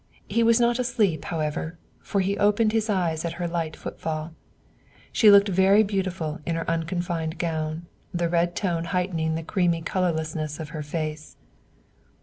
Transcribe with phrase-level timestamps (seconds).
[0.27, 4.33] He was not asleep, however, for he opened his eyes at her light footfall.
[5.11, 10.59] She looked very beautiful in her unconfined gown, the red tone heightening the creamy colorlessness
[10.59, 11.37] of her face.